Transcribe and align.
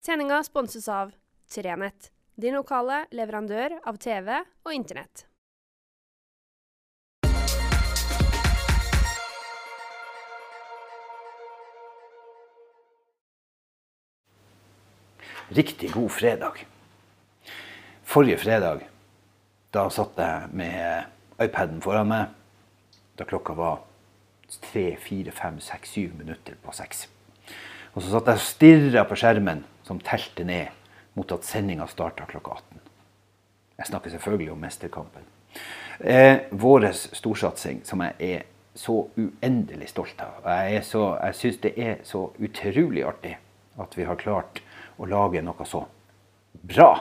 Sendinga 0.00 0.42
sponses 0.42 0.88
av 0.88 1.10
Trenett, 1.52 2.06
din 2.34 2.54
lokale 2.56 3.02
leverandør 3.12 3.74
av 3.84 3.98
TV 4.00 4.30
og 4.64 4.72
Internett. 4.72 5.26
Riktig 15.52 15.90
god 15.92 16.08
fredag. 16.16 16.62
Forrige 18.08 18.38
fredag 18.40 18.86
da 19.76 19.82
satt 19.92 20.16
jeg 20.16 20.48
med 20.62 21.44
iPaden 21.44 21.82
foran 21.84 22.08
meg 22.08 22.32
da 23.20 23.26
klokka 23.28 23.52
var 23.58 23.82
tre, 24.70 24.94
fire, 24.96 25.28
fem, 25.28 25.60
seks, 25.60 25.92
syv 25.92 26.16
minutter 26.22 26.56
på 26.64 26.72
seks. 26.72 27.04
Og 27.92 28.00
så 28.00 28.14
satt 28.14 28.32
jeg 28.32 28.40
og 28.40 28.48
stirra 28.48 29.04
på 29.04 29.20
skjermen 29.20 29.60
som 29.90 29.98
telte 30.00 30.44
ned 30.44 30.68
mot 31.18 31.32
at 31.32 31.42
sendinga 31.44 31.86
starta 31.90 32.22
klokka 32.30 32.52
18. 32.60 32.82
Jeg 33.80 33.86
snakker 33.88 34.12
selvfølgelig 34.12 34.52
om 34.52 34.60
Mesterkampen. 34.62 35.24
Eh, 35.98 36.36
Vår 36.50 36.86
storsatsing, 36.94 37.80
som 37.84 38.04
jeg 38.04 38.14
er 38.20 38.44
så 38.78 38.94
uendelig 39.18 39.88
stolt 39.90 40.22
av. 40.22 40.46
Jeg, 40.46 40.84
jeg 40.84 41.38
syns 41.40 41.58
det 41.66 41.74
er 41.74 41.98
så 42.06 42.22
utrolig 42.38 43.02
artig 43.02 43.34
at 43.82 43.98
vi 43.98 44.06
har 44.06 44.20
klart 44.22 44.62
å 44.94 45.10
lage 45.10 45.42
noe 45.42 45.66
så 45.66 45.82
bra 46.54 46.92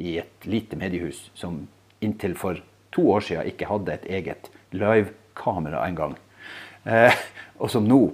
i 0.00 0.16
et 0.24 0.48
lite 0.48 0.80
mediehus 0.80 1.26
som 1.36 1.66
inntil 2.00 2.32
for 2.32 2.64
to 2.96 3.10
år 3.12 3.28
siden 3.28 3.52
ikke 3.52 3.68
hadde 3.68 3.98
et 3.98 4.08
eget 4.22 4.52
livekamera 4.72 5.84
engang. 5.84 6.16
Eh, 6.88 7.12
og 7.60 7.68
som 7.76 7.84
nå 7.84 8.06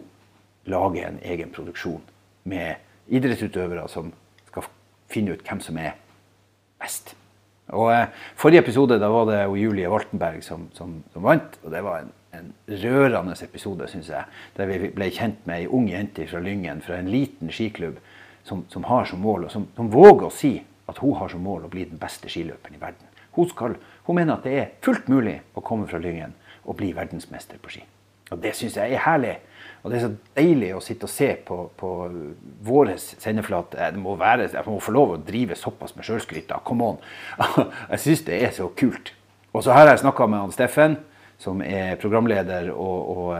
lager 0.66 1.06
en 1.06 1.22
egen 1.22 1.54
produksjon 1.54 2.02
med 2.50 2.89
idrettsutøvere 3.10 3.88
som 3.90 4.12
skal 4.48 4.68
finne 5.10 5.34
ut 5.34 5.42
hvem 5.46 5.60
som 5.64 5.78
er 5.80 5.96
best. 6.80 7.14
Og 7.76 7.90
eh, 7.94 8.08
Forrige 8.38 8.64
episode 8.64 8.98
da 8.98 9.10
var 9.12 9.28
det 9.30 9.42
Julie 9.60 9.90
Waltenberg 9.90 10.42
som, 10.42 10.68
som, 10.74 11.00
som 11.12 11.26
vant. 11.26 11.58
og 11.64 11.74
Det 11.74 11.82
var 11.86 12.02
en, 12.02 12.10
en 12.38 12.48
rørende 12.82 13.36
episode, 13.42 13.86
syns 13.90 14.10
jeg. 14.10 14.24
Der 14.56 14.70
vi 14.70 14.90
ble 14.94 15.10
kjent 15.14 15.44
med 15.46 15.62
ei 15.62 15.68
ung 15.68 15.86
jente 15.90 16.26
fra 16.30 16.42
Lyngen, 16.42 16.82
fra 16.82 16.98
en 16.98 17.10
liten 17.10 17.52
skiklubb, 17.54 18.00
som, 18.46 18.64
som 18.72 18.86
har 18.88 19.06
som 19.06 19.22
mål, 19.22 19.46
og 19.46 19.54
som, 19.54 19.68
våger 19.76 20.26
å 20.26 20.34
si 20.34 20.56
at 20.90 20.98
hun 20.98 21.14
har 21.20 21.30
som 21.30 21.44
mål 21.44 21.68
å 21.68 21.72
bli 21.72 21.86
den 21.86 22.00
beste 22.00 22.30
skiløperen 22.30 22.78
i 22.78 22.82
verden. 22.82 23.06
Hun, 23.36 23.46
skal, 23.46 23.76
hun 24.08 24.18
mener 24.18 24.38
at 24.38 24.46
det 24.46 24.56
er 24.58 24.72
fullt 24.82 25.06
mulig 25.12 25.38
å 25.54 25.62
komme 25.62 25.86
fra 25.90 26.00
Lyngen 26.02 26.34
og 26.64 26.80
bli 26.80 26.90
verdensmester 26.96 27.60
på 27.62 27.76
ski. 27.76 27.84
Og 28.30 28.42
Det 28.42 28.54
syns 28.56 28.76
jeg 28.78 28.94
er 28.94 29.04
herlig. 29.04 29.36
Og 29.82 29.90
det 29.90 29.96
er 29.96 30.02
så 30.04 30.10
deilig 30.36 30.70
å 30.76 30.82
sitte 30.84 31.08
og 31.08 31.12
se 31.12 31.30
på, 31.46 31.56
på 31.80 31.90
vår 32.68 32.92
sendeflate. 33.00 33.90
Det 33.94 34.00
må 34.00 34.16
være, 34.20 34.50
jeg 34.52 34.66
må 34.66 34.80
få 34.82 34.92
lov 34.92 35.14
å 35.14 35.20
drive 35.24 35.56
såpass 35.56 35.94
med 35.96 36.04
sjølskryt. 36.04 36.52
Come 36.68 36.90
on. 36.92 36.98
Jeg 37.94 38.02
syns 38.04 38.26
det 38.28 38.42
er 38.44 38.52
så 38.56 38.68
kult. 38.76 39.14
Og 39.56 39.64
så 39.64 39.72
her 39.74 39.88
har 39.88 39.96
jeg 39.96 40.04
snakka 40.04 40.28
med 40.30 40.38
han 40.44 40.52
Steffen, 40.54 40.92
som 41.42 41.58
er 41.64 41.96
programleder 41.98 42.68
og, 42.70 43.08
og, 43.10 43.32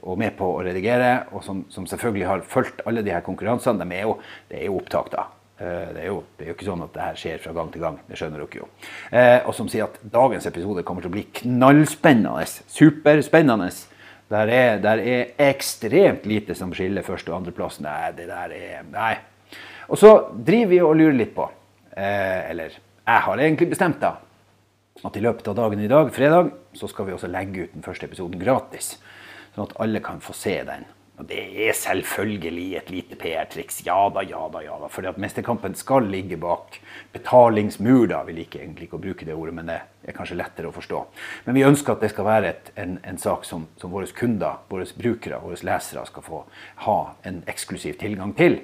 og, 0.00 0.16
med 0.18 0.34
på 0.34 0.48
å 0.56 0.64
redigere. 0.66 1.28
Og 1.30 1.44
som, 1.46 1.60
som, 1.70 1.86
selvfølgelig 1.86 2.26
har 2.26 2.42
fulgt 2.50 2.82
alle 2.88 3.04
de 3.06 3.12
her 3.14 3.22
konkurransene. 3.22 3.84
De 3.84 4.00
er 4.00 4.08
jo, 4.08 4.16
det 4.50 4.58
er 4.58 4.66
jo 4.66 4.80
opptak, 4.80 5.12
da. 5.12 5.28
Det 5.62 6.00
er, 6.00 6.08
jo, 6.08 6.16
det 6.34 6.48
er 6.48 6.50
jo 6.50 6.56
ikke 6.56 6.66
sånn 6.66 6.82
at 6.82 6.96
det 6.96 7.04
her 7.04 7.20
skjer 7.20 7.42
fra 7.44 7.54
gang 7.54 7.70
til 7.70 7.84
gang. 7.84 8.00
Det 8.08 8.18
skjønner 8.18 8.42
dere 8.42 8.58
jo. 8.64 8.66
Eh, 9.14 9.38
og 9.46 9.54
som 9.54 9.68
sier 9.70 9.86
at 9.86 10.00
dagens 10.10 10.48
episode 10.50 10.82
kommer 10.88 11.04
til 11.04 11.12
å 11.12 11.14
bli 11.14 11.28
knallspennende. 11.38 12.48
Superspennende. 12.66 13.70
Der 14.32 14.48
er, 14.48 14.78
der 14.80 15.02
er, 15.02 15.34
ekstremt 15.50 16.24
lite 16.26 16.54
som 16.56 16.72
skiller 16.72 17.04
første- 17.04 17.32
og 17.32 17.42
andreplassen. 17.42 17.84
Nei, 17.84 18.12
det 18.16 18.28
der 18.30 18.54
er 18.56 18.86
Nei. 18.88 19.14
Og 19.92 19.98
så 20.00 20.12
driver 20.32 20.70
vi 20.70 20.80
og 20.80 20.94
lurer 20.96 21.16
litt 21.18 21.34
på, 21.36 21.44
eh, 21.96 22.50
eller 22.50 22.70
jeg 22.72 23.24
har 23.26 23.38
egentlig 23.38 23.68
bestemt 23.74 23.98
da, 24.00 24.14
at 25.04 25.16
i 25.18 25.20
løpet 25.20 25.48
av 25.50 25.56
dagen 25.58 25.82
i 25.82 25.90
dag, 25.90 26.12
fredag, 26.14 26.52
så 26.72 26.88
skal 26.88 27.08
vi 27.08 27.12
også 27.12 27.28
legge 27.28 27.66
ut 27.66 27.74
den 27.74 27.84
første 27.84 28.06
episoden 28.06 28.40
gratis. 28.40 28.94
Sånn 29.52 29.66
at 29.66 29.74
alle 29.84 30.00
kan 30.00 30.22
få 30.24 30.32
se 30.36 30.54
den. 30.64 30.86
Og 31.22 31.28
det 31.30 31.42
er 31.68 31.76
selvfølgelig 31.78 32.64
et 32.80 32.88
lite 32.90 33.14
PR-triks. 33.14 33.84
Ja 33.86 34.08
da, 34.10 34.24
ja 34.26 34.40
da, 34.50 34.58
ja 34.64 34.74
da. 34.80 34.88
Fordi 34.90 35.06
at 35.06 35.20
Mesterkampen 35.22 35.76
skal 35.78 36.08
ligge 36.10 36.34
bak 36.40 36.80
betalingsmur. 37.14 38.08
da. 38.10 38.24
Vi 38.26 38.34
liker 38.34 38.58
egentlig 38.58 38.88
ikke 38.88 38.98
å 38.98 39.02
bruke 39.04 39.28
det 39.28 39.36
ordet, 39.38 39.54
men 39.54 39.70
det 39.70 39.76
er 40.02 40.16
kanskje 40.16 40.40
lettere 40.40 40.72
å 40.72 40.74
forstå. 40.74 41.04
Men 41.46 41.54
vi 41.54 41.62
ønsker 41.68 41.94
at 41.94 42.02
det 42.02 42.10
skal 42.10 42.26
være 42.26 42.50
et, 42.50 42.72
en, 42.74 42.96
en, 43.06 43.20
sak 43.22 43.46
som, 43.46 43.68
som, 43.78 43.92
våre 43.94 44.10
kunder, 44.18 44.58
våre 44.72 44.88
brukere, 44.98 45.38
våre 45.44 45.60
lesere 45.62 46.02
skal 46.10 46.26
få 46.26 46.42
ha 46.88 46.98
en 47.30 47.38
eksklusiv 47.54 47.94
tilgang 48.02 48.34
til. 48.34 48.58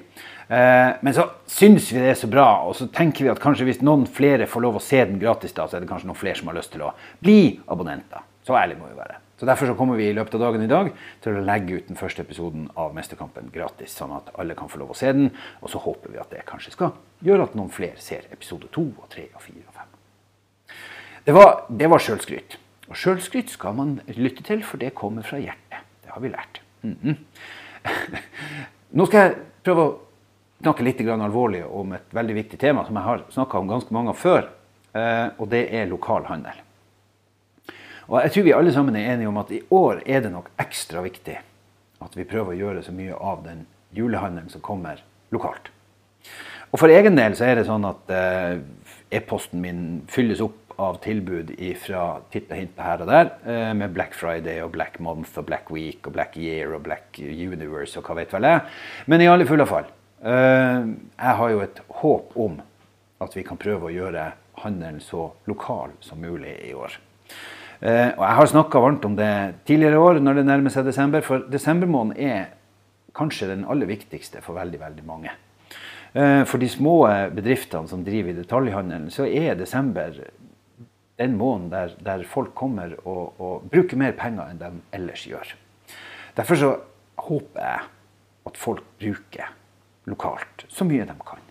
Eh, 0.50 0.98
men 0.98 1.14
så 1.14 1.28
syns 1.46 1.92
vi 1.92 2.02
det 2.02 2.16
er 2.16 2.18
så 2.18 2.32
bra, 2.32 2.48
og 2.66 2.74
så 2.74 2.90
tenker 2.90 3.28
vi 3.28 3.30
at 3.36 3.44
kanskje 3.44 3.70
hvis 3.70 3.84
noen 3.86 4.02
flere 4.10 4.50
får 4.50 4.66
lov 4.66 4.82
å 4.82 4.82
se 4.82 5.04
den 5.04 5.22
gratis, 5.22 5.54
da, 5.54 5.70
så 5.70 5.78
er 5.78 5.86
det 5.86 5.92
kanskje 5.94 6.10
noen 6.10 6.18
flere 6.18 6.42
som 6.42 6.50
har 6.50 6.58
lyst 6.58 6.74
til 6.74 6.88
å 6.90 6.92
bli 7.22 7.40
abonnenter. 7.70 8.26
Så 8.42 8.58
ærlig 8.58 8.80
må 8.82 8.90
vi 8.90 8.98
være. 8.98 9.17
Så 9.38 9.46
Derfor 9.46 9.66
så 9.66 9.74
kommer 9.78 9.94
vi 9.96 10.08
i 10.10 10.14
løpet 10.16 10.34
av 10.34 10.40
dagen 10.40 10.62
i 10.64 10.70
dag 10.70 10.88
til 11.22 11.36
å 11.38 11.42
legge 11.46 11.76
ut 11.78 11.90
den 11.90 11.98
første 11.98 12.24
episoden 12.24 12.64
av 12.74 12.94
Mesterkampen 12.96 13.52
gratis, 13.54 13.94
sånn 13.94 14.16
at 14.16 14.32
alle 14.34 14.56
kan 14.58 14.70
få 14.70 14.80
lov 14.80 14.90
å 14.90 14.98
se 14.98 15.12
den. 15.14 15.30
Og 15.62 15.70
så 15.70 15.78
håper 15.78 16.10
vi 16.10 16.18
at 16.18 16.32
det 16.34 16.42
kanskje 16.48 16.74
skal 16.74 16.96
gjøre 17.22 17.46
at 17.46 17.54
noen 17.54 17.70
flere 17.70 18.02
ser 18.02 18.26
episode 18.34 18.66
to 18.74 18.88
og 18.96 19.06
tre 19.12 19.28
og 19.30 19.44
fire 19.44 19.62
og 19.62 19.78
fem. 19.78 20.74
Det 21.28 21.36
var, 21.36 21.54
det 21.70 21.90
var 21.92 22.02
sjølskryt. 22.02 22.58
Og 22.88 22.98
sjølskryt 22.98 23.54
skal 23.54 23.78
man 23.78 23.98
lytte 24.16 24.42
til, 24.42 24.64
for 24.66 24.82
det 24.82 24.90
kommer 24.98 25.22
fra 25.22 25.38
hjertet. 25.38 25.86
Det 26.02 26.10
har 26.10 26.20
vi 26.24 26.34
lært. 26.34 26.60
Mm 26.82 26.96
-hmm. 27.02 27.16
Nå 28.98 29.06
skal 29.06 29.20
jeg 29.20 29.34
prøve 29.62 29.82
å 29.82 29.98
snakke 30.62 30.82
litt 30.82 31.00
alvorlig 31.00 31.64
om 31.64 31.92
et 31.92 32.14
veldig 32.14 32.34
viktig 32.34 32.58
tema 32.58 32.84
som 32.86 32.96
jeg 32.96 33.04
har 33.04 33.24
snakka 33.30 33.58
om 33.58 33.68
ganske 33.68 33.94
mange 33.94 34.14
før, 34.14 34.48
eh, 34.94 35.28
og 35.38 35.48
det 35.48 35.68
er 35.74 35.86
lokal 35.86 36.24
handel. 36.24 36.67
Og 38.08 38.22
jeg 38.24 38.32
tror 38.32 38.46
vi 38.46 38.54
alle 38.56 38.72
sammen 38.72 38.96
er 38.96 39.12
enige 39.12 39.28
om 39.28 39.40
at 39.40 39.50
i 39.52 39.60
år 39.74 40.00
er 40.06 40.22
det 40.24 40.32
nok 40.32 40.48
ekstra 40.60 41.02
viktig 41.04 41.36
at 42.04 42.14
vi 42.16 42.26
prøver 42.28 42.54
å 42.54 42.58
gjøre 42.58 42.84
så 42.86 42.94
mye 42.94 43.16
av 43.16 43.42
den 43.44 43.66
julehandelen 43.96 44.48
som 44.52 44.62
kommer, 44.64 45.02
lokalt. 45.34 45.68
Og 46.70 46.80
for 46.80 46.92
egen 46.92 47.16
del 47.18 47.34
så 47.36 47.48
er 47.48 47.58
det 47.58 47.66
sånn 47.68 47.86
at 47.88 48.12
eh, 48.12 48.60
e-posten 49.18 49.60
min 49.60 49.82
fylles 50.12 50.40
opp 50.44 50.76
av 50.78 51.00
tilbud 51.02 51.50
fra 51.82 52.04
titt 52.30 52.52
og 52.52 52.60
hint 52.60 52.78
her 52.78 53.02
og 53.02 53.10
der, 53.10 53.30
eh, 53.50 53.72
med 53.74 53.94
Black 53.96 54.14
Friday 54.14 54.62
og 54.62 54.72
Black 54.76 55.00
Month 55.02 55.40
og 55.40 55.48
Black 55.48 55.72
Week 55.74 56.06
og 56.06 56.14
Black 56.14 56.36
Year 56.38 56.76
og 56.76 56.84
Black 56.86 57.18
Universe 57.18 57.98
og 57.98 58.06
hva 58.06 58.20
vet 58.20 58.32
vel 58.36 58.46
jeg. 58.46 58.62
Men 59.10 59.24
i 59.24 59.30
alle 59.32 59.48
fulle 59.48 59.66
fall. 59.68 59.90
Eh, 60.22 60.88
jeg 61.18 61.38
har 61.40 61.54
jo 61.54 61.64
et 61.64 61.82
håp 62.00 62.36
om 62.36 62.60
at 63.24 63.34
vi 63.34 63.44
kan 63.46 63.58
prøve 63.58 63.88
å 63.88 63.94
gjøre 63.94 64.30
handelen 64.62 65.02
så 65.02 65.32
lokal 65.50 65.96
som 66.04 66.22
mulig 66.22 66.54
i 66.68 66.74
år. 66.78 66.94
Eh, 67.80 68.10
og 68.16 68.24
Jeg 68.24 68.36
har 68.40 68.50
snakka 68.50 68.80
varmt 68.82 69.04
om 69.06 69.14
det 69.16 69.32
tidligere 69.68 70.00
år 70.02 70.18
når 70.22 70.40
det 70.40 70.46
nærmer 70.48 70.74
seg 70.74 70.88
desember, 70.88 71.22
for 71.22 71.46
desembermåneden 71.50 72.18
er 72.18 72.48
kanskje 73.14 73.52
den 73.52 73.64
aller 73.70 73.86
viktigste 73.86 74.42
for 74.42 74.58
veldig, 74.58 74.80
veldig 74.80 75.04
mange. 75.06 75.34
Eh, 76.12 76.42
for 76.48 76.58
de 76.58 76.68
små 76.70 76.96
bedriftene 77.34 77.90
som 77.90 78.02
driver 78.06 78.34
i 78.34 78.40
detaljhandelen, 78.40 79.10
så 79.14 79.26
er 79.26 79.58
desember 79.58 80.18
den 81.18 81.36
måneden 81.38 81.70
der, 81.70 81.94
der 82.02 82.26
folk 82.26 82.54
kommer 82.54 82.94
og, 83.04 83.38
og, 83.38 83.70
bruker 83.70 83.98
mer 83.98 84.14
penger 84.18 84.50
enn 84.50 84.60
de 84.60 84.70
ellers 84.94 85.26
gjør. 85.26 85.54
Derfor 86.38 86.58
så 86.58 86.74
håper 87.28 87.64
jeg 87.64 87.86
at 88.48 88.58
folk 88.58 88.84
bruker 88.98 89.50
lokalt 90.08 90.64
så 90.70 90.86
mye 90.86 91.06
de 91.06 91.16
kan. 91.26 91.42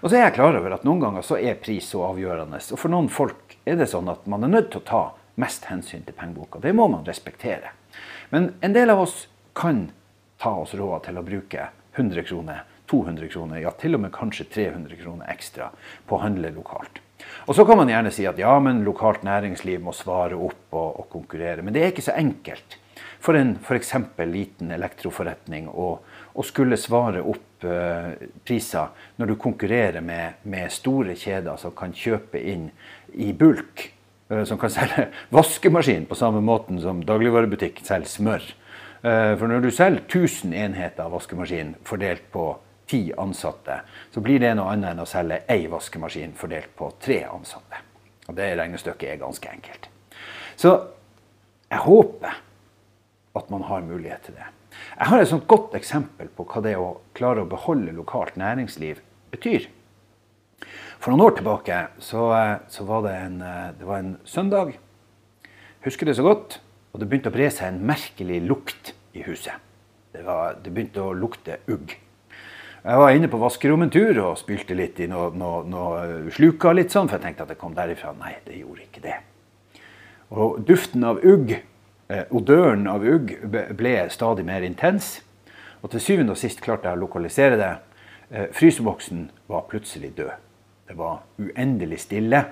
Og 0.00 0.08
så 0.08 0.16
er 0.16 0.26
jeg 0.26 0.36
klar 0.38 0.56
over 0.56 0.74
at 0.76 0.84
noen 0.88 1.02
ganger 1.02 1.24
så 1.24 1.36
er 1.38 1.60
pris 1.60 1.88
så 1.92 2.02
avgjørende. 2.08 2.58
Og 2.72 2.80
for 2.80 2.92
noen 2.92 3.08
folk 3.12 3.56
er 3.68 3.76
det 3.78 3.88
sånn 3.92 4.08
at 4.12 4.24
man 4.30 4.44
er 4.44 4.52
nødt 4.52 4.72
til 4.72 4.80
å 4.80 4.88
ta 4.88 5.02
mest 5.40 5.68
hensyn 5.70 6.04
til 6.06 6.16
pengeboka. 6.16 6.60
Det 6.62 6.72
må 6.76 6.88
man 6.88 7.04
respektere. 7.06 7.72
Men 8.30 8.54
en 8.60 8.76
del 8.76 8.90
av 8.90 9.02
oss 9.04 9.26
kan 9.56 9.86
ta 10.40 10.52
oss 10.62 10.74
råd 10.76 11.06
til 11.06 11.18
å 11.18 11.24
bruke 11.26 11.68
100 11.96 12.26
kroner, 12.28 12.64
200 12.90 13.28
kroner, 13.32 13.60
ja 13.64 13.72
til 13.80 13.96
og 13.96 14.04
med 14.04 14.14
kanskje 14.14 14.48
300 14.52 14.98
kroner 15.00 15.30
ekstra 15.32 15.70
på 16.06 16.16
å 16.16 16.22
handle 16.22 16.52
lokalt. 16.54 17.00
Og 17.46 17.56
Så 17.56 17.64
kan 17.64 17.78
man 17.78 17.88
gjerne 17.88 18.12
si 18.12 18.26
at 18.28 18.38
ja, 18.38 18.52
men 18.60 18.84
lokalt 18.84 19.24
næringsliv 19.24 19.80
må 19.82 19.94
svare 19.96 20.36
opp 20.36 20.74
og, 20.74 21.00
og 21.00 21.08
konkurrere. 21.10 21.62
Men 21.62 21.74
det 21.74 21.82
er 21.82 21.94
ikke 21.94 22.04
så 22.04 22.16
enkelt 22.18 22.76
for 23.20 23.38
en 23.38 23.56
f.eks. 23.62 23.94
liten 24.28 24.70
elektroforretning 24.70 25.68
å, 25.68 25.88
skulle 26.44 26.76
svare 26.76 27.22
opp 27.24 27.64
uh, 27.64 28.12
priser 28.44 28.92
når 29.16 29.32
du 29.32 29.36
konkurrerer 29.40 30.04
med, 30.04 30.42
med 30.44 30.72
store 30.72 31.16
kjeder 31.16 31.56
som 31.60 31.74
kan 31.76 31.94
kjøpe 31.96 32.38
inn 32.38 32.68
i 33.16 33.32
bulk 33.32 33.88
som 34.28 34.58
kan 34.58 34.72
selge 34.72 35.08
vaskemaskin 35.36 36.06
på 36.06 36.18
samme 36.18 36.40
måten 36.44 36.80
som 36.82 37.02
dagligvarebutikk 37.06 37.82
selger 37.86 38.10
smør. 38.10 38.46
Eh, 39.02 39.32
for 39.38 39.46
når 39.50 39.66
du 39.66 39.70
selger 39.70 40.02
1000 40.06 40.54
enheter 40.54 41.10
vaskemaskin 41.12 41.74
fordelt 41.86 42.24
på 42.32 42.48
ti 42.86 43.12
ansatte, 43.18 43.80
så 44.14 44.22
blir 44.22 44.40
det 44.42 44.54
noe 44.58 44.72
annet 44.72 44.94
enn 44.94 45.02
å 45.02 45.08
selge 45.08 45.42
én 45.52 45.68
vaskemaskin 45.70 46.34
fordelt 46.38 46.72
på 46.78 46.90
tre 47.02 47.22
ansatte. 47.30 47.82
Og 48.26 48.34
Det 48.34 48.50
regnestykket 48.58 49.12
er 49.12 49.22
ganske 49.22 49.50
enkelt. 49.50 49.88
Så 50.56 50.72
jeg 51.70 51.82
håper 51.82 52.42
at 53.36 53.50
man 53.50 53.66
har 53.68 53.84
mulighet 53.86 54.22
til 54.26 54.34
det. 54.34 54.46
Jeg 54.98 55.08
har 55.10 55.20
et 55.20 55.28
sånt 55.28 55.46
godt 55.48 55.74
eksempel 55.76 56.28
på 56.34 56.46
hva 56.48 56.62
det 56.64 56.76
å 56.78 56.96
klare 57.16 57.44
å 57.44 57.50
beholde 57.50 57.94
lokalt 57.94 58.36
næringsliv 58.40 59.00
betyr. 59.30 59.68
For 60.98 61.12
noen 61.12 61.26
år 61.26 61.36
tilbake 61.38 61.80
så, 62.02 62.30
eh, 62.34 62.56
så 62.68 62.86
var 62.88 63.02
det 63.06 63.14
en, 63.14 63.42
eh, 63.42 63.72
det 63.78 63.86
var 63.86 63.98
en 63.98 64.16
søndag. 64.24 64.76
Husker 65.84 66.06
det 66.06 66.16
så 66.16 66.22
godt. 66.22 66.60
Og 66.96 67.00
det 67.00 67.10
begynte 67.10 67.28
å 67.28 67.34
bre 67.34 67.50
seg 67.52 67.68
en 67.68 67.82
merkelig 67.84 68.40
lukt 68.48 68.94
i 69.12 69.20
huset. 69.26 69.52
Det, 70.12 70.22
var, 70.24 70.54
det 70.64 70.72
begynte 70.72 71.02
å 71.04 71.12
lukte 71.12 71.58
ugg. 71.68 71.92
Jeg 72.86 73.00
var 73.02 73.10
inne 73.12 73.28
på 73.28 73.40
vaskerommet 73.42 73.90
en 73.90 73.92
tur 73.92 74.20
og 74.22 74.38
spylte 74.40 74.76
litt 74.78 75.00
i 75.04 75.08
noe, 75.10 75.28
noe, 75.36 75.60
noe 75.68 76.30
sluka, 76.32 76.72
litt 76.72 76.94
sånn, 76.94 77.10
for 77.10 77.18
jeg 77.18 77.26
tenkte 77.26 77.44
at 77.44 77.52
det 77.52 77.58
kom 77.60 77.74
derifra. 77.76 78.14
Nei, 78.16 78.36
det 78.46 78.62
gjorde 78.62 78.86
ikke 78.86 79.02
det. 79.04 79.18
Og 80.32 80.62
duften 80.64 81.04
av 81.04 81.20
ugg, 81.20 81.52
eh, 82.08 82.24
odøren 82.30 82.86
av 82.88 83.04
ugg, 83.04 83.34
ble 83.76 83.94
stadig 84.14 84.46
mer 84.48 84.64
intens. 84.64 85.20
Og 85.82 85.92
til 85.92 86.00
syvende 86.00 86.32
og 86.32 86.40
sist 86.40 86.64
klarte 86.64 86.88
jeg 86.88 86.96
å 86.96 87.04
lokalisere 87.04 87.60
det. 87.60 87.72
Eh, 88.30 88.48
fryseboksen 88.56 89.28
var 89.52 89.68
plutselig 89.68 90.14
død. 90.16 90.45
Det 90.86 90.94
var 90.98 91.24
uendelig 91.42 92.00
stille, 92.04 92.44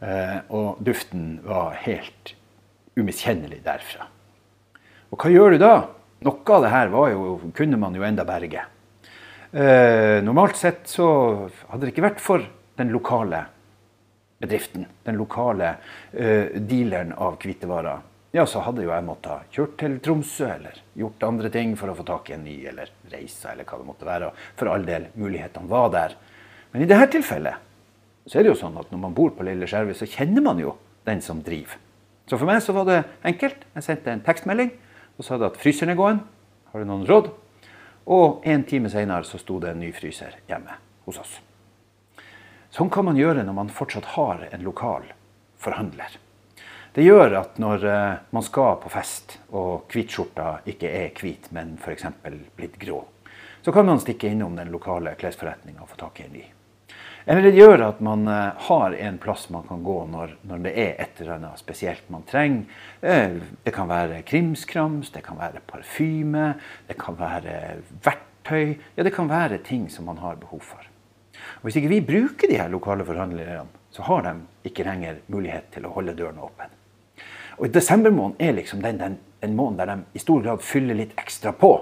eh, 0.00 0.38
og 0.54 0.78
duften 0.84 1.40
var 1.44 1.76
helt 1.82 2.34
umiskjennelig 2.96 3.60
derfra. 3.64 4.06
Og 5.10 5.20
hva 5.20 5.32
gjør 5.32 5.54
du 5.56 5.58
da? 5.62 5.74
Noe 6.26 6.54
av 6.56 6.64
det 6.64 6.72
her 6.72 6.94
jo, 7.12 7.36
kunne 7.54 7.78
man 7.80 7.94
jo 7.94 8.06
enda 8.06 8.24
berge. 8.24 8.64
Eh, 9.52 10.22
normalt 10.24 10.56
sett 10.56 10.88
så 10.90 11.08
hadde 11.68 11.84
det 11.84 11.92
ikke 11.94 12.06
vært 12.08 12.22
for 12.22 12.44
den 12.76 12.90
lokale 12.92 13.44
bedriften, 14.40 14.86
den 15.04 15.16
lokale 15.16 15.76
eh, 16.12 16.56
dealeren 16.60 17.14
av 17.16 17.38
hvitevarer, 17.40 18.04
ja, 18.36 18.44
så 18.46 18.60
hadde 18.60 18.82
jo 18.84 18.90
jeg 18.92 19.04
måttet 19.06 19.54
kjørt 19.54 19.76
til 19.80 19.94
Tromsø 20.04 20.48
eller 20.50 20.80
gjort 20.98 21.22
andre 21.24 21.48
ting 21.54 21.70
for 21.78 21.88
å 21.88 21.94
få 21.96 22.04
tak 22.04 22.28
i 22.28 22.34
en 22.34 22.42
ny, 22.44 22.56
eller 22.68 22.90
reise, 23.08 23.52
eller 23.52 23.64
hva 23.64 23.78
det 23.80 23.86
måtte 23.88 24.08
være. 24.08 24.28
For 24.58 24.68
all 24.68 24.84
del, 24.84 25.06
mulighetene 25.16 25.70
var 25.70 25.88
der. 25.94 26.16
Men 26.76 26.82
i 26.84 26.88
dette 26.90 27.06
tilfellet 27.14 27.62
så 28.28 28.36
er 28.36 28.44
det 28.44 28.50
jo 28.50 28.58
sånn 28.60 28.74
at 28.76 28.90
når 28.92 29.00
man 29.00 29.14
bor 29.16 29.30
på 29.32 29.44
Lille 29.46 29.64
Skjervøy, 29.64 29.94
så 29.96 30.04
kjenner 30.04 30.42
man 30.44 30.58
jo 30.60 30.74
den 31.08 31.22
som 31.24 31.38
driver. 31.40 31.78
Så 32.28 32.36
for 32.36 32.44
meg 32.44 32.58
så 32.60 32.74
var 32.76 32.84
det 32.84 32.98
enkelt. 33.24 33.62
Jeg 33.78 33.86
sendte 33.86 34.12
en 34.12 34.20
tekstmelding 34.26 34.74
og 35.16 35.24
sa 35.24 35.38
at 35.40 35.56
fryseren 35.56 35.94
er 35.94 35.96
gåen. 35.96 36.18
Har 36.68 36.82
du 36.82 36.84
noen 36.84 37.06
råd? 37.08 37.30
Og 38.12 38.44
en 38.44 38.64
time 38.68 38.90
seinere 38.92 39.24
så 39.24 39.40
sto 39.40 39.56
det 39.62 39.70
en 39.72 39.80
ny 39.80 39.88
fryser 39.96 40.34
hjemme 40.50 40.76
hos 41.06 41.20
oss. 41.22 41.38
Sånn 42.76 42.92
kan 42.92 43.08
man 43.08 43.16
gjøre 43.16 43.46
når 43.46 43.56
man 43.56 43.72
fortsatt 43.72 44.10
har 44.18 44.44
en 44.50 44.66
lokal 44.66 45.08
forhandler. 45.64 46.18
Det 46.92 47.06
gjør 47.06 47.38
at 47.40 47.56
når 47.62 47.88
eh, 47.88 48.18
man 48.36 48.44
skal 48.44 48.76
på 48.84 48.92
fest, 48.92 49.38
og 49.56 49.88
hvitskjorta 49.88 50.58
ikke 50.68 50.92
er 50.92 51.16
hvit, 51.16 51.48
men 51.56 51.78
f.eks. 51.80 52.04
blitt 52.52 52.76
grå, 52.84 53.00
så 53.64 53.72
kan 53.72 53.88
man 53.88 54.04
stikke 54.04 54.28
innom 54.28 54.60
den 54.60 54.68
lokale 54.76 55.16
klesforretninga 55.16 55.88
og 55.88 55.94
få 55.94 56.02
tak 56.04 56.20
i 56.20 56.28
en 56.28 56.36
ny. 56.36 56.44
Eller 57.28 57.42
det 57.42 57.56
gjør 57.58 57.82
at 57.88 58.00
man 58.06 58.28
eh, 58.30 58.66
har 58.68 58.92
en 58.94 59.16
plass 59.18 59.48
man 59.50 59.64
kan 59.66 59.80
gå 59.82 59.96
når, 60.12 60.36
når, 60.46 60.60
det 60.62 60.72
er 60.78 60.92
et 61.02 61.20
eller 61.20 61.40
annet 61.40 61.58
spesielt 61.58 62.04
man 62.14 62.22
trenger. 62.28 62.68
Eh, 63.02 63.40
det 63.66 63.72
kan 63.74 63.90
være 63.90 64.20
krimskrams, 64.28 65.10
det 65.10 65.24
kan 65.26 65.40
være 65.40 65.64
parfyme, 65.66 66.52
det 66.86 66.94
kan 67.00 67.18
være 67.18 67.56
verktøy. 68.06 68.76
Ja, 68.94 69.02
det 69.02 69.14
kan 69.16 69.30
være 69.30 69.58
ting 69.66 69.88
som 69.90 70.06
man 70.06 70.22
har 70.22 70.38
behov 70.38 70.62
for. 70.62 70.86
Og 71.58 71.66
Hvis 71.66 71.80
ikke 71.80 71.90
vi 71.96 72.00
bruker 72.12 72.46
de 72.46 72.60
her 72.60 72.70
lokale 72.70 73.04
forhandlerne, 73.04 73.66
så 73.90 74.06
har 74.06 74.22
de 74.22 74.36
ikke 74.70 74.86
lenger 74.86 75.18
mulighet 75.26 75.72
til 75.74 75.88
å 75.88 75.92
holde 75.98 76.14
dørene 76.14 76.46
åpne. 76.46 76.70
Og 77.58 77.74
Desembermåneden 77.74 78.38
er 78.38 78.54
liksom 78.54 78.86
den, 78.86 79.02
den, 79.02 79.18
den 79.42 79.58
måneden 79.58 79.82
der 79.82 79.94
de 79.96 80.02
i 80.14 80.22
stor 80.22 80.46
grad 80.46 80.62
fyller 80.62 80.94
litt 80.94 81.18
ekstra 81.18 81.50
på. 81.56 81.74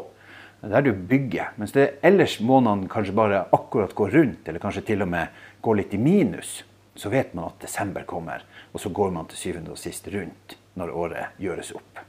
Det 0.64 0.70
er 0.72 0.80
der 0.80 0.86
du 0.86 1.08
bygger. 1.08 1.50
Mens 1.60 1.74
det 1.76 1.98
ellers 2.00 2.38
månedene 2.40 2.88
kanskje 2.88 3.12
bare 3.12 3.42
akkurat 3.52 3.92
går 3.94 4.14
rundt, 4.16 4.46
eller 4.48 4.62
kanskje 4.62 4.86
til 4.88 5.04
og 5.04 5.10
med 5.12 5.42
går 5.60 5.76
litt 5.76 5.92
i 5.92 6.00
minus, 6.00 6.62
så 6.96 7.10
vet 7.12 7.34
man 7.36 7.50
at 7.50 7.60
desember 7.60 8.06
kommer. 8.08 8.46
Og 8.72 8.80
så 8.80 8.88
går 8.88 9.12
man 9.12 9.28
til 9.28 9.36
syvende 9.42 9.74
og 9.74 9.80
sist 9.80 10.08
rundt 10.14 10.56
når 10.80 10.94
året 10.96 11.36
gjøres 11.42 11.74
opp. 11.76 12.00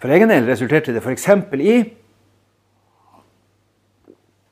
For 0.00 0.08
egen 0.16 0.32
del 0.32 0.48
resulterte 0.48 0.94
det 0.96 1.02
f.eks. 1.04 1.28
i 1.60 1.76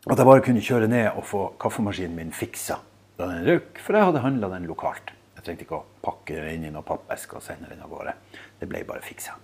at 0.04 0.20
jeg 0.20 0.28
bare 0.28 0.44
kunne 0.44 0.60
kjøre 0.60 0.90
ned 0.90 1.08
og 1.14 1.24
få 1.24 1.46
kaffemaskinen 1.56 2.18
min 2.18 2.36
fiksa 2.36 2.82
da 3.16 3.30
den 3.30 3.46
røk, 3.48 3.80
for 3.80 3.96
jeg 3.96 4.10
hadde 4.10 4.24
handla 4.26 4.52
den 4.52 4.68
lokalt. 4.68 5.14
Jeg 5.38 5.46
trengte 5.46 5.64
ikke 5.64 5.80
å 5.80 5.86
pakke 6.04 6.36
den 6.36 6.58
inn 6.58 6.68
i 6.68 6.74
noen 6.74 6.84
pappeske 6.84 7.38
og 7.38 7.46
sende 7.46 7.72
den 7.72 7.80
av 7.80 7.88
gårde. 7.94 8.12
Det 8.60 8.68
ble 8.68 8.84
bare 8.84 9.04
fiksa. 9.06 9.38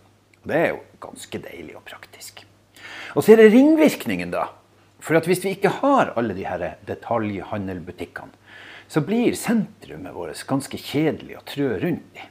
Det 0.45 0.61
er 0.61 0.73
jo 0.75 0.83
ganske 1.01 1.45
deilig 1.49 1.79
og 1.79 1.87
praktisk. 1.89 2.50
Og 3.15 3.25
så 3.25 3.35
er 3.35 3.43
det 3.43 3.53
ringvirkningen, 3.55 4.33
da. 4.35 4.49
For 5.01 5.17
at 5.17 5.27
hvis 5.29 5.43
vi 5.45 5.55
ikke 5.57 5.73
har 5.81 6.13
alle 6.19 6.37
de 6.37 6.45
her 6.45 6.77
detaljhandelbutikkene, 6.89 8.37
så 8.91 9.01
blir 9.07 9.37
sentrumet 9.39 10.15
vårt 10.15 10.43
ganske 10.49 10.79
kjedelig 10.79 11.39
å 11.39 11.45
trø 11.47 11.69
rundt 11.79 12.19
i. 12.19 12.25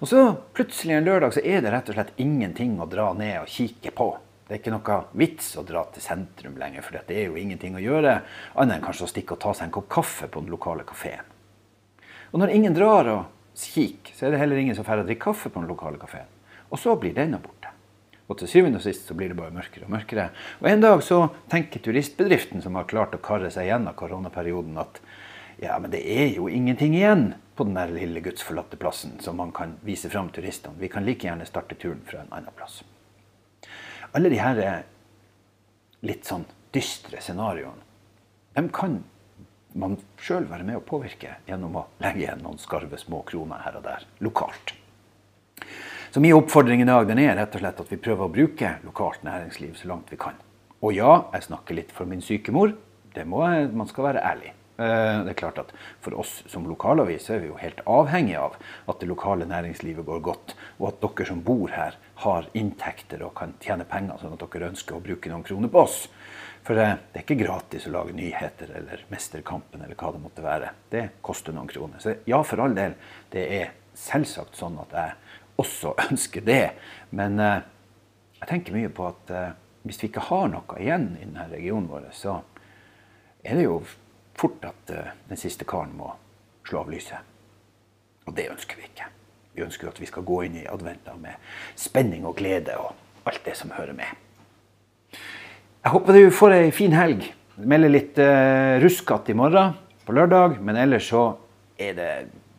Og 0.00 0.08
så 0.08 0.22
plutselig 0.56 0.96
en 0.96 1.08
lørdag 1.08 1.34
så 1.36 1.42
er 1.44 1.62
det 1.64 1.72
rett 1.72 1.90
og 1.92 1.96
slett 1.96 2.16
ingenting 2.20 2.78
å 2.80 2.88
dra 2.88 3.10
ned 3.16 3.42
og 3.42 3.52
kikke 3.52 3.92
på. 3.96 4.08
Det 4.46 4.54
er 4.54 4.60
ikke 4.60 4.74
noe 4.76 4.98
vits 5.18 5.48
å 5.58 5.64
dra 5.66 5.82
til 5.92 6.04
sentrum 6.04 6.58
lenger, 6.60 6.84
for 6.84 6.96
det 6.96 7.16
er 7.16 7.30
jo 7.30 7.38
ingenting 7.40 7.76
å 7.76 7.82
gjøre 7.82 8.20
annet 8.54 8.76
enn 8.76 8.84
kanskje 8.84 9.08
å 9.08 9.10
stikke 9.10 9.34
og 9.34 9.42
ta 9.42 9.54
seg 9.56 9.68
en 9.68 9.74
kopp 9.74 9.88
kaffe 9.90 10.28
på 10.30 10.44
den 10.44 10.52
lokale 10.52 10.84
kafeen. 10.86 11.32
Og 12.30 12.40
når 12.42 12.54
ingen 12.54 12.76
drar 12.76 13.08
og 13.10 13.56
kikker, 13.58 14.14
så 14.14 14.26
er 14.26 14.34
det 14.34 14.40
heller 14.42 14.60
ingen 14.60 14.76
som 14.76 14.86
drar 14.86 15.02
og 15.02 15.08
drikker 15.08 15.32
kaffe 15.32 15.50
på 15.50 15.60
den 15.60 15.70
lokale 15.70 15.98
kafeen. 15.98 16.28
Og 16.70 16.78
så 16.78 16.94
blir 17.00 17.16
denne 17.16 17.40
borte. 17.42 17.55
Og 18.26 18.38
til 18.40 18.50
syvende 18.50 18.80
og 18.80 18.84
sist 18.84 19.06
så 19.06 19.14
blir 19.14 19.30
det 19.30 19.38
bare 19.38 19.54
mørkere 19.54 19.86
og 19.86 19.92
mørkere. 19.94 20.30
Og 20.58 20.68
en 20.70 20.82
dag 20.82 21.02
så 21.06 21.20
tenker 21.52 21.82
turistbedriften 21.82 22.64
som 22.64 22.78
har 22.78 22.88
klart 22.90 23.14
å 23.14 23.22
karre 23.22 23.52
seg 23.54 23.68
gjennom 23.68 23.94
koronaperioden, 23.98 24.74
at 24.82 24.98
ja, 25.62 25.78
men 25.80 25.92
det 25.94 26.02
er 26.02 26.34
jo 26.34 26.50
ingenting 26.52 26.96
igjen 26.98 27.30
på 27.56 27.64
den 27.64 27.78
der 27.78 27.94
lille 27.94 28.20
gudsforlatte 28.20 28.76
plassen 28.80 29.14
som 29.24 29.38
man 29.40 29.54
kan 29.56 29.76
vise 29.86 30.10
fram 30.12 30.28
turistene. 30.34 30.76
Vi 30.82 30.90
kan 30.92 31.06
like 31.06 31.24
gjerne 31.24 31.46
starte 31.48 31.78
turen 31.80 32.02
fra 32.08 32.20
en 32.24 32.34
annen 32.34 32.56
plass. 32.58 32.82
Alle 34.12 34.32
de 34.32 34.40
her 34.40 34.84
litt 36.06 36.28
sånn 36.28 36.44
dystre 36.74 37.22
scenarioene, 37.24 37.84
dem 38.56 38.68
kan 38.74 39.00
man 39.76 39.96
sjøl 40.20 40.46
være 40.48 40.64
med 40.64 40.80
å 40.80 40.84
påvirke 40.84 41.38
gjennom 41.48 41.78
å 41.80 41.86
legge 42.00 42.24
igjen 42.24 42.44
noen 42.44 42.60
skarve 42.60 43.00
små 43.00 43.22
kroner 43.28 43.64
her 43.64 43.78
og 43.80 43.86
der 43.88 44.04
lokalt. 44.24 44.75
Så 46.16 46.20
min 46.20 46.32
oppfordring 46.32 46.80
i 46.80 46.84
dag 46.88 47.02
den 47.10 47.18
er 47.20 47.34
rett 47.36 47.52
og 47.58 47.60
slett 47.60 47.80
at 47.82 47.90
vi 47.92 47.96
prøver 48.00 48.24
å 48.24 48.32
bruke 48.32 48.68
lokalt 48.86 49.20
næringsliv 49.26 49.74
så 49.76 49.90
langt 49.90 50.08
vi 50.08 50.16
kan. 50.16 50.38
Og 50.80 50.94
ja, 50.96 51.10
jeg 51.34 51.44
snakker 51.44 51.76
litt 51.76 51.92
for 51.92 52.08
min 52.08 52.24
syke 52.24 52.54
mor. 52.56 52.72
Det 53.12 53.26
må 53.28 53.42
jeg, 53.44 53.66
man 53.76 53.90
skal 53.90 54.06
være 54.06 54.22
ærlig. 54.24 54.54
Eh, 54.80 55.18
det 55.26 55.34
er 55.34 55.36
klart 55.36 55.60
at 55.60 55.74
For 56.00 56.16
oss 56.16 56.32
som 56.48 56.64
lokalavis 56.64 57.28
er 57.28 57.44
vi 57.44 57.50
jo 57.50 57.60
helt 57.60 57.84
avhengig 57.84 58.38
av 58.40 58.56
at 58.88 59.04
det 59.04 59.10
lokale 59.12 59.44
næringslivet 59.52 60.08
går 60.08 60.24
godt, 60.24 60.56
og 60.80 60.88
at 60.88 61.04
dere 61.04 61.28
som 61.34 61.44
bor 61.44 61.76
her, 61.76 62.00
har 62.24 62.48
inntekter 62.56 63.28
og 63.28 63.36
kan 63.36 63.52
tjene 63.60 63.84
penger, 63.84 64.16
sånn 64.24 64.40
at 64.40 64.48
dere 64.48 64.72
ønsker 64.72 64.96
å 64.96 65.04
bruke 65.04 65.28
noen 65.28 65.44
kroner 65.44 65.68
på 65.68 65.84
oss. 65.84 66.06
For 66.64 66.80
det 66.80 66.94
er 66.96 67.26
ikke 67.26 67.42
gratis 67.44 67.90
å 67.90 67.98
lage 68.00 68.16
nyheter 68.16 68.72
eller 68.80 69.04
Mesterkampen 69.12 69.84
eller 69.84 70.00
hva 70.00 70.16
det 70.16 70.24
måtte 70.24 70.48
være. 70.48 70.72
Det 70.88 71.10
koster 71.20 71.52
noen 71.52 71.68
kroner. 71.68 72.00
Så 72.00 72.22
ja, 72.24 72.40
for 72.40 72.64
all 72.64 72.72
del, 72.72 72.96
det 73.36 73.50
er 73.60 73.82
selvsagt 73.96 74.56
sånn 74.56 74.80
at 74.80 74.96
jeg 74.96 75.25
også 75.60 75.94
ønsker 76.08 76.44
det. 76.46 76.64
Men 77.10 77.40
eh, 77.42 77.62
jeg 78.40 78.50
tenker 78.50 78.76
mye 78.76 78.92
på 78.92 79.08
at 79.08 79.32
eh, 79.32 79.54
hvis 79.86 80.02
vi 80.02 80.10
ikke 80.10 80.26
har 80.28 80.50
noe 80.50 80.80
igjen 80.82 81.12
i 81.20 81.24
denne 81.24 81.46
regionen 81.52 81.88
vår, 81.90 82.10
så 82.16 82.40
er 83.46 83.58
det 83.58 83.68
jo 83.68 83.80
fort 84.36 84.64
at 84.66 84.92
eh, 84.92 85.14
den 85.30 85.40
siste 85.40 85.66
karen 85.68 85.94
må 85.96 86.12
slå 86.66 86.82
av 86.82 86.92
lyset. 86.92 87.34
Og 88.26 88.34
det 88.36 88.50
ønsker 88.50 88.78
vi 88.78 88.88
ikke. 88.88 89.06
Vi 89.56 89.64
ønsker 89.64 89.88
at 89.88 90.00
vi 90.02 90.08
skal 90.10 90.26
gå 90.26 90.42
inn 90.44 90.58
i 90.60 90.66
adventa 90.68 91.14
med 91.16 91.38
spenning 91.78 92.26
og 92.28 92.36
glede 92.40 92.74
og 92.80 92.92
alt 93.26 93.44
det 93.46 93.54
som 93.56 93.72
hører 93.72 93.96
med. 93.96 94.10
Jeg 95.86 95.94
håper 95.94 96.18
du 96.18 96.34
får 96.34 96.56
ei 96.56 96.64
en 96.66 96.74
fin 96.74 96.96
helg. 96.96 97.28
Melder 97.56 97.92
litt 97.92 98.18
eh, 98.20 98.76
ruskete 98.82 99.32
i 99.32 99.38
morgen 99.38 99.76
på 100.04 100.14
lørdag, 100.18 100.58
men 100.60 100.76
ellers 100.76 101.08
så 101.08 101.22
er 101.80 101.94
det 101.96 102.10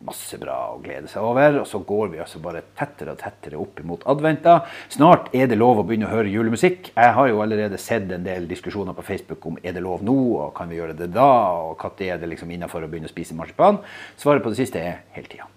masse 0.06 0.38
bra 0.38 0.56
å 0.74 0.78
glede 0.82 1.10
seg 1.10 1.24
over. 1.24 1.60
Og 1.62 1.66
så 1.68 1.80
går 1.86 2.12
vi 2.12 2.20
altså 2.22 2.40
bare 2.42 2.62
tettere 2.78 3.14
og 3.14 3.20
tettere 3.20 3.58
opp 3.60 3.80
imot 3.82 4.06
adventa. 4.10 4.60
Snart 4.92 5.32
er 5.36 5.50
det 5.50 5.58
lov 5.58 5.82
å 5.82 5.86
begynne 5.86 6.08
å 6.08 6.12
høre 6.12 6.32
julemusikk. 6.32 6.92
Jeg 6.94 7.14
har 7.16 7.30
jo 7.30 7.42
allerede 7.44 7.80
sett 7.82 8.10
en 8.14 8.26
del 8.26 8.48
diskusjoner 8.50 8.96
på 8.96 9.06
Facebook 9.06 9.46
om 9.50 9.58
er 9.62 9.76
det 9.76 9.84
lov 9.84 10.04
nå, 10.06 10.16
og 10.38 10.54
kan 10.56 10.70
vi 10.70 10.78
gjøre 10.78 10.96
det 10.98 11.10
da, 11.14 11.28
og 11.68 11.76
når 11.82 12.04
er 12.06 12.22
det 12.22 12.30
liksom 12.32 12.50
innafor 12.54 12.84
å 12.84 12.90
begynne 12.90 13.10
å 13.10 13.12
spise 13.12 13.36
marsipan. 13.38 13.80
Svaret 14.16 14.44
på 14.44 14.54
det 14.54 14.60
siste 14.62 14.82
er 14.82 15.02
hele 15.16 15.30
tida. 15.30 15.48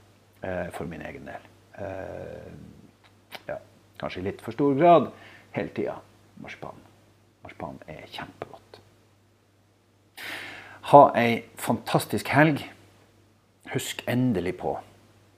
Eh, 0.42 0.68
for 0.74 0.90
min 0.90 1.04
egen 1.06 1.28
del. 1.30 1.50
Eh, 1.82 3.42
ja, 3.48 3.60
kanskje 4.02 4.24
i 4.24 4.30
litt 4.32 4.42
for 4.42 4.58
stor 4.58 4.74
grad. 4.78 5.12
Hele 5.54 5.74
tida. 5.76 6.00
Marsipan. 6.42 6.78
Marsipan 7.46 7.78
er 7.90 8.08
kjempegodt. 8.10 8.82
Ha 10.92 11.02
ei 11.16 11.44
fantastisk 11.62 12.32
helg. 12.34 12.64
Husk 13.72 14.04
endelig 14.10 14.58
på 14.60 14.76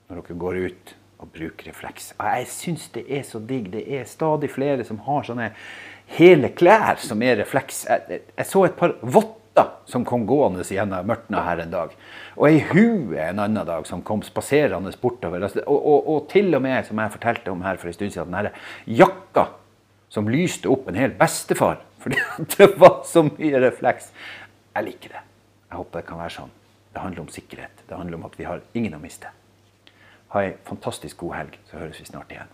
når 0.10 0.20
dere 0.20 0.38
går 0.42 0.60
ut 0.68 0.94
å 1.24 1.28
bruke 1.30 1.68
refleks. 1.68 2.12
Jeg 2.18 2.48
syns 2.52 2.88
det 2.94 3.06
er 3.08 3.24
så 3.28 3.40
digg. 3.40 3.70
Det 3.74 3.84
er 3.88 4.08
stadig 4.10 4.50
flere 4.52 4.84
som 4.88 5.00
har 5.06 5.24
sånne 5.28 5.52
hele 6.18 6.50
klær 6.54 7.00
som 7.02 7.22
er 7.24 7.40
refleks. 7.40 7.86
Jeg, 7.90 8.04
jeg, 8.10 8.26
jeg 8.36 8.50
så 8.50 8.66
et 8.68 8.76
par 8.80 8.98
votter 9.02 9.70
som 9.90 10.06
kom 10.08 10.26
gående 10.28 10.66
gjennom 10.66 11.06
mørtna 11.08 11.44
her 11.46 11.62
en 11.64 11.74
dag. 11.74 11.94
Og 12.36 12.48
ei 12.50 12.64
hue 12.74 13.20
en 13.22 13.42
annen 13.44 13.68
dag 13.70 13.86
som 13.88 14.02
kom 14.06 14.24
spaserende 14.26 14.92
bortover. 15.02 15.46
Altså, 15.46 15.64
Og, 15.68 15.78
og, 15.80 16.10
og 16.10 16.26
til 16.34 16.50
og 16.58 16.64
med, 16.66 16.82
som 16.88 17.00
jeg 17.00 17.16
fortalte 17.16 17.54
om 17.54 17.62
her 17.66 17.78
for 17.78 17.92
en 17.92 17.98
stund 18.00 18.16
siden, 18.16 18.34
den 18.34 18.40
her 18.42 18.98
jakka 19.04 19.48
som 20.14 20.30
lyste 20.30 20.70
opp 20.70 20.90
en 20.90 21.00
hel 21.00 21.14
bestefar 21.18 21.82
fordi 22.04 22.20
det 22.58 22.68
var 22.82 23.00
så 23.08 23.24
mye 23.30 23.62
refleks. 23.64 24.10
Jeg 24.76 24.90
liker 24.90 25.16
det. 25.16 25.24
Jeg 25.70 25.80
håper 25.80 26.02
det 26.02 26.08
kan 26.10 26.20
være 26.20 26.36
sånn. 26.36 26.52
Det 26.94 27.02
handler 27.02 27.22
om 27.22 27.32
sikkerhet. 27.34 27.84
Det 27.90 27.98
handler 27.98 28.18
om 28.18 28.26
at 28.26 28.40
vi 28.40 28.46
har 28.48 28.62
ingen 28.74 28.94
å 28.94 29.02
miste. 29.02 29.32
Ha 30.34 30.44
ei 30.44 30.54
fantastisk 30.66 31.18
god 31.18 31.36
helg, 31.36 31.58
så 31.70 31.78
høres 31.82 32.00
vi 32.02 32.06
snart 32.10 32.32
igjen. 32.34 32.52